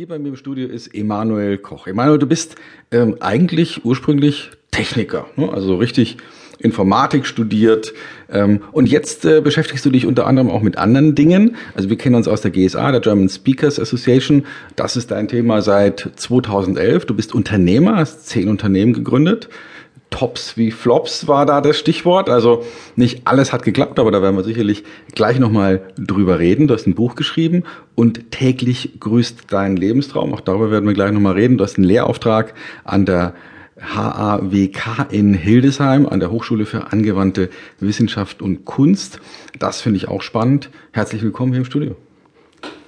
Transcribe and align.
Hier 0.00 0.08
bei 0.08 0.18
mir 0.18 0.28
im 0.28 0.36
Studio 0.36 0.66
ist 0.66 0.94
Emanuel 0.94 1.58
Koch. 1.58 1.86
Emanuel, 1.86 2.18
du 2.18 2.26
bist 2.26 2.56
ähm, 2.90 3.16
eigentlich 3.20 3.84
ursprünglich 3.84 4.50
Techniker, 4.70 5.26
ne? 5.36 5.52
also 5.52 5.76
richtig 5.76 6.16
Informatik 6.58 7.26
studiert 7.26 7.92
ähm, 8.30 8.62
und 8.72 8.88
jetzt 8.88 9.26
äh, 9.26 9.42
beschäftigst 9.42 9.84
du 9.84 9.90
dich 9.90 10.06
unter 10.06 10.26
anderem 10.26 10.48
auch 10.48 10.62
mit 10.62 10.78
anderen 10.78 11.14
Dingen. 11.14 11.54
Also 11.74 11.90
wir 11.90 11.98
kennen 11.98 12.14
uns 12.14 12.28
aus 12.28 12.40
der 12.40 12.50
GSA, 12.50 12.92
der 12.92 13.02
German 13.02 13.28
Speakers 13.28 13.78
Association. 13.78 14.46
Das 14.74 14.96
ist 14.96 15.10
dein 15.10 15.28
Thema 15.28 15.60
seit 15.60 16.12
2011. 16.16 17.04
Du 17.04 17.12
bist 17.12 17.34
Unternehmer, 17.34 17.96
hast 17.96 18.26
zehn 18.26 18.48
Unternehmen 18.48 18.94
gegründet. 18.94 19.50
Tops 20.10 20.56
wie 20.56 20.70
Flops 20.70 21.28
war 21.28 21.46
da 21.46 21.60
das 21.60 21.78
Stichwort. 21.78 22.28
Also 22.28 22.64
nicht 22.96 23.26
alles 23.26 23.52
hat 23.52 23.62
geklappt, 23.62 23.98
aber 23.98 24.10
da 24.10 24.20
werden 24.22 24.36
wir 24.36 24.44
sicherlich 24.44 24.84
gleich 25.14 25.38
nochmal 25.38 25.92
drüber 25.96 26.38
reden. 26.38 26.66
Du 26.66 26.74
hast 26.74 26.86
ein 26.86 26.94
Buch 26.94 27.14
geschrieben 27.14 27.62
und 27.94 28.30
täglich 28.30 28.98
grüßt 29.00 29.44
dein 29.48 29.76
Lebenstraum. 29.76 30.34
Auch 30.34 30.40
darüber 30.40 30.70
werden 30.70 30.86
wir 30.86 30.94
gleich 30.94 31.12
nochmal 31.12 31.34
reden. 31.34 31.58
Du 31.58 31.64
hast 31.64 31.78
einen 31.78 31.86
Lehrauftrag 31.86 32.54
an 32.84 33.06
der 33.06 33.34
HAWK 33.80 35.06
in 35.10 35.32
Hildesheim 35.32 36.06
an 36.06 36.20
der 36.20 36.30
Hochschule 36.30 36.66
für 36.66 36.92
angewandte 36.92 37.48
Wissenschaft 37.78 38.42
und 38.42 38.64
Kunst. 38.64 39.20
Das 39.58 39.80
finde 39.80 39.96
ich 39.96 40.08
auch 40.08 40.22
spannend. 40.22 40.70
Herzlich 40.92 41.22
willkommen 41.22 41.52
hier 41.52 41.60
im 41.60 41.64
Studio. 41.64 41.96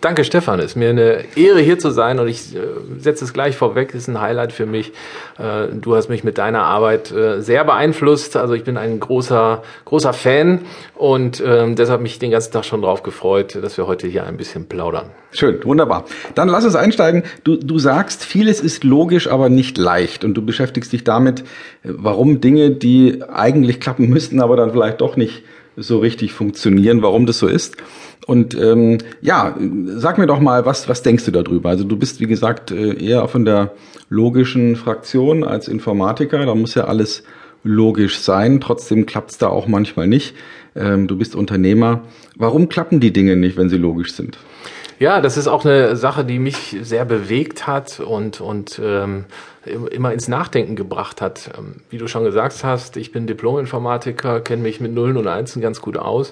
Danke, 0.03 0.25
Stefan. 0.25 0.59
Es 0.59 0.73
ist 0.73 0.77
mir 0.77 0.91
eine 0.91 1.25
Ehre, 1.37 1.61
hier 1.61 1.79
zu 1.79 1.91
sein 1.91 2.19
und 2.19 2.27
ich 2.27 2.57
äh, 2.57 2.59
setze 2.99 3.25
es 3.25 3.33
gleich 3.33 3.57
vorweg. 3.57 3.91
Es 3.91 4.03
ist 4.03 4.09
ein 4.09 4.21
Highlight 4.21 4.53
für 4.53 4.67
mich. 4.67 4.91
Äh, 5.39 5.69
du 5.81 5.95
hast 5.95 6.09
mich 6.09 6.25
mit 6.25 6.39
deiner 6.39 6.65
Arbeit 6.65 7.13
äh, 7.13 7.41
sehr 7.41 7.63
beeinflusst. 7.63 8.37
Also 8.37 8.55
ich 8.55 8.65
bin 8.65 8.77
ein 8.77 8.99
großer, 8.99 9.63
großer 9.85 10.13
Fan 10.13 10.63
und 10.97 11.41
äh, 11.41 11.73
deshalb 11.73 12.01
mich 12.01 12.19
den 12.19 12.33
ganzen 12.33 12.53
Tag 12.53 12.65
schon 12.65 12.83
darauf 12.83 13.05
gefreut, 13.05 13.57
dass 13.63 13.79
wir 13.79 13.87
heute 13.87 14.09
hier 14.09 14.27
ein 14.27 14.37
bisschen 14.37 14.67
plaudern. 14.67 15.11
Schön, 15.31 15.63
wunderbar. 15.63 16.05
Dann 16.35 16.49
lass 16.49 16.65
uns 16.65 16.75
einsteigen. 16.75 17.23
Du, 17.45 17.55
du 17.55 17.79
sagst, 17.79 18.25
vieles 18.25 18.59
ist 18.59 18.83
logisch, 18.83 19.29
aber 19.29 19.51
nicht 19.51 19.79
leicht 19.79 20.25
und 20.25 20.35
du 20.35 20.45
beschäftigst 20.45 20.93
dich 20.93 21.05
damit, 21.05 21.45
warum 21.85 22.41
Dinge, 22.41 22.73
die 22.73 23.23
eigentlich 23.33 23.79
klappen 23.79 24.09
müssten, 24.09 24.41
aber 24.41 24.57
dann 24.57 24.73
vielleicht 24.73 25.01
doch 25.01 25.15
nicht 25.15 25.45
so 25.77 25.99
richtig 25.99 26.33
funktionieren, 26.33 27.03
warum 27.03 27.27
das 27.27 27.39
so 27.39 27.47
ist. 27.47 27.77
Und 28.27 28.55
ähm, 28.55 28.99
ja, 29.21 29.57
sag 29.87 30.19
mir 30.19 30.27
doch 30.27 30.41
mal, 30.41 30.65
was, 30.65 30.89
was 30.89 31.03
denkst 31.03 31.25
du 31.25 31.31
darüber? 31.31 31.71
Also 31.71 31.85
du 31.85 31.97
bist, 31.97 32.21
wie 32.21 32.27
gesagt, 32.27 32.71
äh, 32.71 32.95
eher 33.03 33.27
von 33.29 33.45
der 33.45 33.73
logischen 34.09 34.77
Fraktion 34.77 35.45
als 35.45 35.69
Informatiker. 35.69 36.45
Da 36.47 36.55
muss 36.55 36.75
ja 36.75 36.85
alles 36.85 37.25
logisch 37.65 38.19
sein. 38.21 38.61
Trotzdem 38.61 39.07
klappt 39.07 39.33
es 39.33 39.39
da 39.39 39.49
auch 39.49 39.67
manchmal 39.67 40.07
nicht. 40.07 40.35
Ähm, 40.77 41.09
du 41.09 41.17
bist 41.17 41.35
Unternehmer. 41.35 42.03
Warum 42.37 42.69
klappen 42.69 43.01
die 43.01 43.13
Dinge 43.13 43.37
nicht, 43.37 43.57
wenn 43.57 43.69
sie 43.69 43.77
logisch 43.77 44.13
sind? 44.13 44.39
Ja, 45.03 45.21
das 45.21 45.37
ist 45.37 45.49
auch 45.49 45.65
eine 45.65 45.97
Sache, 45.97 46.25
die 46.25 46.39
mich 46.39 46.77
sehr 46.81 47.05
bewegt 47.05 47.67
hat 47.67 47.99
und, 47.99 48.41
und 48.41 48.81
ähm, 48.81 49.25
immer 49.65 50.13
ins 50.13 50.29
Nachdenken 50.29 50.77
gebracht 50.77 51.21
hat. 51.21 51.51
Ähm, 51.59 51.79
wie 51.91 51.99
du 51.99 52.07
schon 52.07 52.23
gesagt 52.23 52.63
hast, 52.63 52.97
ich 52.97 53.11
bin 53.11 53.27
Diplom-Informatiker, 53.27 54.41
kenne 54.41 54.63
mich 54.63 54.79
mit 54.81 54.95
Nullen 54.95 55.17
und 55.17 55.27
Einsen 55.27 55.61
ganz 55.61 55.81
gut 55.81 55.99
aus 55.99 56.31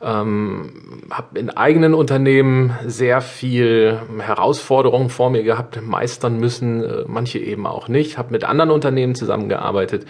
ähm, 0.00 0.70
habe 1.10 1.38
in 1.38 1.50
eigenen 1.50 1.94
Unternehmen 1.94 2.72
sehr 2.86 3.20
viel 3.20 3.98
Herausforderungen 4.18 5.10
vor 5.10 5.30
mir 5.30 5.42
gehabt, 5.42 5.80
meistern 5.82 6.38
müssen, 6.38 6.84
äh, 6.84 7.04
manche 7.06 7.38
eben 7.38 7.66
auch 7.66 7.88
nicht, 7.88 8.16
habe 8.16 8.32
mit 8.32 8.44
anderen 8.44 8.70
Unternehmen 8.70 9.14
zusammengearbeitet. 9.14 10.06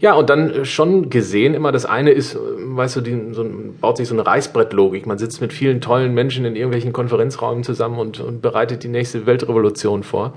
Ja, 0.00 0.14
und 0.14 0.30
dann 0.30 0.64
schon 0.64 1.10
gesehen, 1.10 1.54
immer 1.54 1.72
das 1.72 1.84
eine 1.86 2.10
ist, 2.10 2.34
äh, 2.34 2.38
weißt 2.76 2.96
du, 2.96 3.00
die, 3.00 3.32
so, 3.32 3.44
baut 3.80 3.96
sich 3.96 4.08
so 4.08 4.14
eine 4.14 4.26
Reißbrettlogik. 4.26 5.06
Man 5.06 5.18
sitzt 5.18 5.40
mit 5.40 5.52
vielen 5.52 5.80
tollen 5.80 6.14
Menschen 6.14 6.44
in 6.44 6.56
irgendwelchen 6.56 6.92
Konferenzräumen 6.92 7.64
zusammen 7.64 7.98
und, 7.98 8.20
und 8.20 8.42
bereitet 8.42 8.82
die 8.82 8.88
nächste 8.88 9.26
Weltrevolution 9.26 10.02
vor 10.02 10.34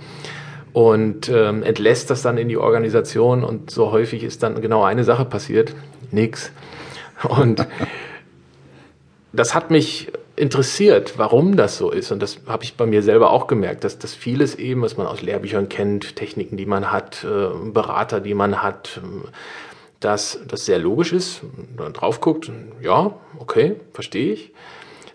und 0.73 1.29
ähm, 1.29 1.63
entlässt 1.63 2.09
das 2.09 2.21
dann 2.21 2.37
in 2.37 2.47
die 2.47 2.57
Organisation 2.57 3.43
und 3.43 3.71
so 3.71 3.91
häufig 3.91 4.23
ist 4.23 4.43
dann 4.43 4.61
genau 4.61 4.83
eine 4.83 5.03
Sache 5.03 5.25
passiert, 5.25 5.73
nix. 6.11 6.51
Und 7.27 7.67
das 9.33 9.53
hat 9.53 9.71
mich 9.71 10.11
interessiert, 10.35 11.15
warum 11.17 11.57
das 11.57 11.77
so 11.77 11.91
ist. 11.91 12.11
Und 12.11 12.21
das 12.21 12.39
habe 12.47 12.63
ich 12.63 12.75
bei 12.75 12.85
mir 12.85 13.03
selber 13.03 13.31
auch 13.31 13.47
gemerkt, 13.47 13.83
dass 13.83 13.99
das 13.99 14.15
vieles 14.15 14.55
eben, 14.55 14.81
was 14.81 14.95
man 14.95 15.05
aus 15.05 15.21
Lehrbüchern 15.21 15.67
kennt, 15.67 16.15
Techniken, 16.15 16.55
die 16.55 16.65
man 16.65 16.91
hat, 16.91 17.25
äh, 17.25 17.69
Berater, 17.71 18.21
die 18.21 18.33
man 18.33 18.63
hat, 18.63 19.01
dass 19.99 20.39
das 20.47 20.65
sehr 20.65 20.79
logisch 20.79 21.13
ist. 21.13 21.41
Und 21.77 21.93
drauf 21.93 22.21
guckt, 22.21 22.51
ja, 22.81 23.13
okay, 23.39 23.75
verstehe 23.93 24.33
ich. 24.33 24.53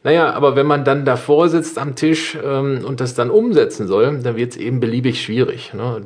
Naja, 0.05 0.35
aber 0.35 0.55
wenn 0.55 0.67
man 0.67 0.85
dann 0.85 1.07
davor 1.07 1.49
sitzt 1.49 1.79
am 1.79 1.97
Tisch 1.97 2.37
ähm, 2.45 2.85
und 2.85 3.01
das 3.01 3.15
dann 3.15 3.31
umsetzen 3.31 3.87
soll, 3.87 4.19
dann 4.19 4.37
wird 4.37 4.53
es 4.53 4.59
eben 4.59 4.79
beliebig 4.79 5.23
schwierig. 5.23 5.73
Ne? 5.73 6.03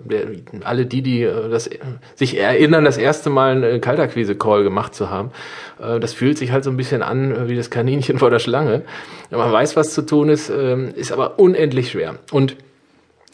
Alle 0.62 0.86
die, 0.86 1.02
die 1.02 1.24
äh, 1.24 1.48
das, 1.50 1.68
sich 2.14 2.38
erinnern, 2.38 2.84
das 2.84 2.96
erste 2.96 3.28
Mal 3.28 3.64
einen 3.64 3.80
Kaltakquise-Call 3.80 4.62
gemacht 4.62 4.94
zu 4.94 5.10
haben, 5.10 5.32
äh, 5.80 5.98
das 5.98 6.12
fühlt 6.12 6.38
sich 6.38 6.52
halt 6.52 6.62
so 6.62 6.70
ein 6.70 6.76
bisschen 6.76 7.02
an 7.02 7.32
äh, 7.32 7.48
wie 7.48 7.56
das 7.56 7.70
Kaninchen 7.70 8.18
vor 8.20 8.30
der 8.30 8.38
Schlange. 8.38 8.82
Man 9.32 9.52
weiß, 9.52 9.74
was 9.74 9.92
zu 9.92 10.02
tun 10.02 10.28
ist, 10.28 10.48
äh, 10.48 10.90
ist 10.92 11.10
aber 11.10 11.40
unendlich 11.40 11.90
schwer. 11.90 12.20
Und 12.30 12.54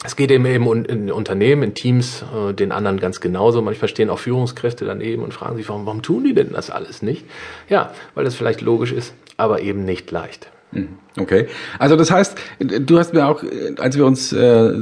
es 0.03 0.17
geht 0.17 0.31
eben 0.31 0.45
eben 0.47 0.85
in 0.85 1.11
Unternehmen, 1.11 1.63
in 1.63 1.75
Teams, 1.75 2.25
äh, 2.35 2.53
den 2.53 2.73
anderen 2.73 3.01
ganz 3.01 3.21
genauso. 3.21 3.63
Manchmal 3.63 3.89
stehen 3.89 4.11
auch 4.11 4.19
Führungskräfte 4.19 4.85
daneben 4.85 5.23
und 5.23 5.33
fragen 5.33 5.57
sich, 5.57 5.69
warum, 5.69 5.87
warum 5.87 6.03
tun 6.03 6.25
die 6.25 6.35
denn 6.35 6.53
das 6.53 6.71
alles 6.71 7.03
nicht? 7.03 7.25
Ja, 7.69 7.93
weil 8.15 8.25
das 8.25 8.35
vielleicht 8.35 8.61
logisch 8.61 8.93
ist, 8.93 9.15
aber 9.37 9.63
eben 9.63 9.85
nicht 9.85 10.11
leicht. 10.11 10.51
Mhm. 10.73 10.89
Okay. 11.19 11.47
Also 11.79 11.97
das 11.97 12.11
heißt, 12.11 12.37
du 12.59 12.99
hast 12.99 13.15
mir 13.15 13.27
auch, 13.27 13.43
als 13.79 13.97
wir 13.97 14.05
uns 14.05 14.33
äh, 14.33 14.73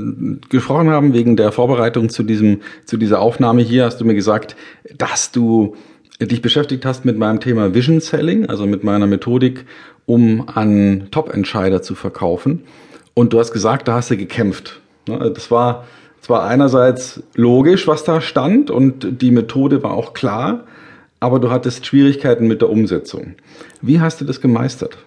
gesprochen 0.48 0.90
haben 0.90 1.12
wegen 1.12 1.36
der 1.36 1.52
Vorbereitung 1.52 2.08
zu 2.08 2.22
diesem, 2.22 2.62
zu 2.84 2.96
dieser 2.96 3.20
Aufnahme 3.20 3.62
hier, 3.62 3.84
hast 3.84 4.00
du 4.00 4.04
mir 4.04 4.14
gesagt, 4.14 4.56
dass 4.96 5.30
du 5.30 5.76
dich 6.20 6.42
beschäftigt 6.42 6.84
hast 6.84 7.04
mit 7.04 7.18
meinem 7.18 7.40
Thema 7.40 7.74
Vision 7.74 8.00
Selling, 8.00 8.46
also 8.46 8.66
mit 8.66 8.84
meiner 8.84 9.06
Methodik, 9.06 9.66
um 10.06 10.48
an 10.48 11.08
Top-Entscheider 11.10 11.82
zu 11.82 11.94
verkaufen. 11.94 12.64
Und 13.14 13.32
du 13.32 13.38
hast 13.38 13.52
gesagt, 13.52 13.88
da 13.88 13.94
hast 13.94 14.10
du 14.10 14.16
gekämpft. 14.16 14.81
Ne, 15.06 15.20
also 15.20 15.32
das 15.32 15.50
war 15.50 15.86
zwar 16.20 16.44
einerseits 16.44 17.22
logisch, 17.34 17.86
was 17.86 18.04
da 18.04 18.20
stand 18.20 18.70
und 18.70 19.22
die 19.22 19.30
Methode 19.30 19.82
war 19.82 19.92
auch 19.92 20.14
klar, 20.14 20.64
aber 21.20 21.40
du 21.40 21.50
hattest 21.50 21.86
Schwierigkeiten 21.86 22.46
mit 22.46 22.62
der 22.62 22.70
Umsetzung. 22.70 23.34
Wie 23.80 24.00
hast 24.00 24.20
du 24.20 24.24
das 24.24 24.40
gemeistert? 24.40 24.98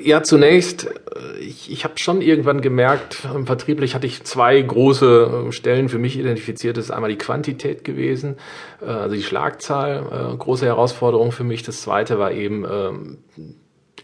Ja, 0.00 0.22
zunächst, 0.22 0.86
äh, 0.86 1.38
ich, 1.40 1.70
ich 1.70 1.84
habe 1.84 1.94
schon 1.96 2.22
irgendwann 2.22 2.60
gemerkt, 2.60 3.26
Vertrieblich 3.44 3.94
hatte 3.94 4.06
ich 4.06 4.24
zwei 4.24 4.60
große 4.60 5.46
äh, 5.48 5.52
Stellen 5.52 5.88
für 5.88 5.98
mich 5.98 6.18
identifiziert. 6.18 6.76
Das 6.76 6.86
ist 6.86 6.90
einmal 6.90 7.10
die 7.10 7.18
Quantität 7.18 7.84
gewesen, 7.84 8.36
äh, 8.80 8.86
also 8.86 9.14
die 9.14 9.22
Schlagzahl, 9.22 10.36
große 10.38 10.66
Herausforderung 10.66 11.32
für 11.32 11.44
mich. 11.44 11.62
Das 11.62 11.82
zweite 11.82 12.18
war 12.18 12.32
eben 12.32 12.64
ähm, 12.68 13.18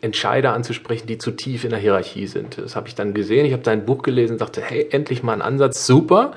Entscheider 0.00 0.52
anzusprechen, 0.52 1.06
die 1.06 1.18
zu 1.18 1.32
tief 1.32 1.64
in 1.64 1.70
der 1.70 1.78
Hierarchie 1.78 2.26
sind. 2.26 2.58
Das 2.58 2.76
habe 2.76 2.88
ich 2.88 2.94
dann 2.94 3.14
gesehen. 3.14 3.46
Ich 3.46 3.52
habe 3.52 3.62
dein 3.62 3.84
Buch 3.84 4.02
gelesen 4.02 4.34
und 4.34 4.40
dachte, 4.40 4.62
hey, 4.62 4.88
endlich 4.90 5.22
mal 5.22 5.32
ein 5.32 5.42
Ansatz, 5.42 5.86
super. 5.86 6.32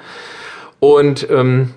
Und 0.80 1.30
ähm, 1.30 1.74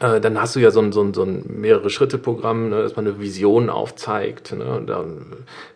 äh, 0.00 0.20
dann 0.20 0.40
hast 0.40 0.54
du 0.54 0.60
ja 0.60 0.70
so 0.70 0.80
ein, 0.80 0.92
so 0.92 1.02
ein, 1.02 1.14
so 1.14 1.22
ein 1.22 1.44
mehrere 1.48 1.90
Schritte 1.90 2.18
Programm, 2.18 2.68
ne, 2.68 2.82
dass 2.82 2.96
man 2.96 3.06
eine 3.06 3.18
Vision 3.18 3.70
aufzeigt, 3.70 4.52
ne, 4.52 4.82
da, 4.86 5.04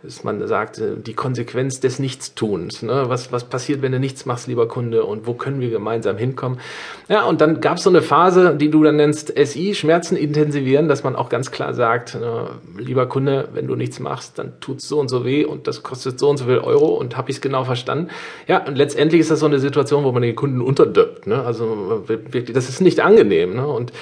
dass 0.02 0.22
man 0.22 0.46
sagt, 0.46 0.78
äh, 0.78 0.96
die 0.96 1.14
Konsequenz 1.14 1.80
des 1.80 1.98
Nichtstuns, 1.98 2.82
ne, 2.82 3.04
was, 3.08 3.32
was 3.32 3.44
passiert, 3.44 3.82
wenn 3.82 3.92
du 3.92 3.98
nichts 3.98 4.26
machst, 4.26 4.46
lieber 4.46 4.68
Kunde, 4.68 5.04
und 5.04 5.26
wo 5.26 5.34
können 5.34 5.60
wir 5.60 5.70
gemeinsam 5.70 6.16
hinkommen? 6.16 6.60
Ja, 7.08 7.24
und 7.24 7.40
dann 7.40 7.60
gab 7.60 7.78
es 7.78 7.84
so 7.84 7.90
eine 7.90 8.02
Phase, 8.02 8.54
die 8.56 8.70
du 8.70 8.82
dann 8.82 8.96
nennst 8.96 9.32
SI, 9.36 9.74
Schmerzen 9.74 10.16
intensivieren, 10.16 10.88
dass 10.88 11.02
man 11.04 11.16
auch 11.16 11.28
ganz 11.28 11.50
klar 11.50 11.74
sagt, 11.74 12.14
ne, 12.14 12.50
lieber 12.78 13.06
Kunde, 13.06 13.48
wenn 13.54 13.66
du 13.66 13.76
nichts 13.76 13.98
machst, 13.98 14.38
dann 14.38 14.60
tut's 14.60 14.88
so 14.88 15.00
und 15.00 15.08
so 15.08 15.24
weh 15.24 15.44
und 15.44 15.66
das 15.66 15.82
kostet 15.82 16.18
so 16.18 16.28
und 16.28 16.36
so 16.36 16.44
viel 16.44 16.58
Euro 16.58 16.94
und 16.94 17.16
habe 17.16 17.30
ich 17.30 17.36
es 17.36 17.42
genau 17.42 17.64
verstanden. 17.64 18.08
Ja, 18.46 18.64
und 18.64 18.76
letztendlich 18.76 19.20
ist 19.20 19.30
das 19.30 19.40
so 19.40 19.46
eine 19.46 19.58
Situation, 19.58 20.04
wo 20.04 20.12
man 20.12 20.22
den 20.22 20.36
Kunden 20.36 20.60
unterdrückt, 20.60 21.26
ne, 21.26 21.42
also 21.42 22.04
wirklich, 22.06 22.52
das 22.52 22.68
ist 22.68 22.80
nicht 22.80 23.00
angenehm, 23.00 23.56
ne, 23.56 23.66
und 23.66 23.92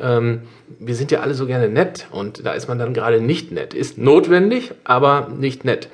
ähm, 0.00 0.42
wir 0.78 0.94
sind 0.94 1.10
ja 1.10 1.20
alle 1.20 1.34
so 1.34 1.46
gerne 1.46 1.68
nett 1.68 2.06
und 2.10 2.44
da 2.44 2.52
ist 2.52 2.68
man 2.68 2.78
dann 2.78 2.94
gerade 2.94 3.20
nicht 3.20 3.52
nett. 3.52 3.74
Ist 3.74 3.98
notwendig, 3.98 4.72
aber 4.84 5.28
nicht 5.36 5.64
nett. 5.64 5.88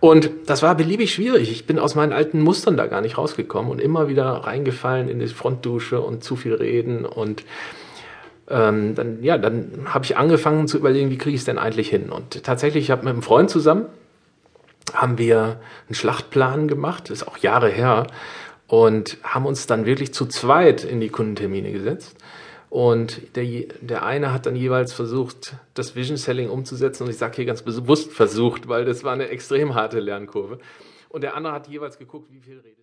Und 0.00 0.30
das 0.46 0.62
war 0.62 0.74
beliebig 0.74 1.12
schwierig. 1.12 1.50
Ich 1.50 1.66
bin 1.66 1.78
aus 1.78 1.94
meinen 1.94 2.12
alten 2.12 2.40
Mustern 2.40 2.76
da 2.76 2.86
gar 2.86 3.00
nicht 3.00 3.18
rausgekommen 3.18 3.70
und 3.70 3.80
immer 3.80 4.08
wieder 4.08 4.26
reingefallen 4.26 5.08
in 5.08 5.18
die 5.18 5.28
Frontdusche 5.28 6.00
und 6.00 6.24
zu 6.24 6.36
viel 6.36 6.54
reden 6.54 7.04
und 7.04 7.44
ähm, 8.48 8.94
dann, 8.94 9.22
ja, 9.22 9.38
dann 9.38 9.86
habe 9.86 10.04
ich 10.04 10.16
angefangen 10.16 10.66
zu 10.66 10.76
überlegen, 10.76 11.10
wie 11.10 11.18
kriege 11.18 11.34
ich 11.34 11.42
es 11.42 11.44
denn 11.44 11.58
eigentlich 11.58 11.88
hin? 11.88 12.10
Und 12.10 12.42
tatsächlich, 12.42 12.84
ich 12.84 12.90
habe 12.90 13.04
mit 13.04 13.12
einem 13.12 13.22
Freund 13.22 13.48
zusammen, 13.48 13.86
haben 14.92 15.18
wir 15.18 15.60
einen 15.86 15.94
Schlachtplan 15.94 16.66
gemacht, 16.66 17.10
das 17.10 17.22
ist 17.22 17.28
auch 17.28 17.38
Jahre 17.38 17.68
her, 17.68 18.08
und 18.66 19.18
haben 19.22 19.46
uns 19.46 19.66
dann 19.66 19.86
wirklich 19.86 20.12
zu 20.12 20.26
zweit 20.26 20.82
in 20.82 21.00
die 21.00 21.10
Kundentermine 21.10 21.70
gesetzt 21.70 22.16
und 22.70 23.34
der, 23.34 23.44
der 23.80 24.04
eine 24.04 24.32
hat 24.32 24.46
dann 24.46 24.54
jeweils 24.54 24.92
versucht, 24.92 25.56
das 25.74 25.96
Vision 25.96 26.16
Selling 26.16 26.48
umzusetzen. 26.48 27.02
Und 27.02 27.10
ich 27.10 27.18
sage 27.18 27.36
hier 27.36 27.44
ganz 27.44 27.62
bewusst 27.62 28.12
versucht, 28.12 28.68
weil 28.68 28.84
das 28.84 29.02
war 29.02 29.12
eine 29.12 29.28
extrem 29.28 29.74
harte 29.74 29.98
Lernkurve. 29.98 30.60
Und 31.08 31.22
der 31.22 31.34
andere 31.34 31.52
hat 31.52 31.66
jeweils 31.66 31.98
geguckt, 31.98 32.32
wie 32.32 32.38
viel 32.38 32.58
redet. 32.60 32.78